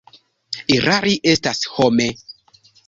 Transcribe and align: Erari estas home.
Erari 0.77 1.13
estas 1.35 1.63
home. 1.77 2.13